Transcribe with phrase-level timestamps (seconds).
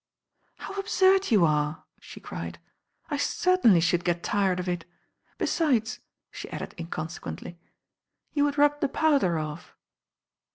[0.55, 2.57] "How absurd you are," she cried.
[3.11, 4.83] "I certainly should get tired of it.
[5.37, 5.99] Besides,"
[6.31, 7.59] she added incon sequently,
[8.33, 9.75] "you would rub the powder off."